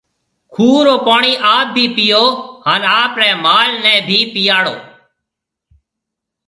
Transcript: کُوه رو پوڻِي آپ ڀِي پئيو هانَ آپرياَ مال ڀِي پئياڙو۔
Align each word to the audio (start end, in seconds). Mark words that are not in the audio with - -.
کُوه 0.53 0.79
رو 0.87 0.95
پوڻِي 1.05 1.33
آپ 1.55 1.67
ڀِي 1.75 1.85
پئيو 1.95 2.25
هانَ 2.65 2.81
آپرياَ 3.01 3.33
مال 3.45 3.69
ڀِي 4.07 4.19
پئياڙو۔ 4.33 4.75